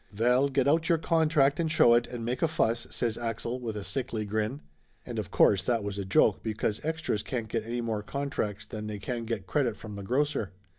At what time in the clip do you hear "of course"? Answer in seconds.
5.19-5.61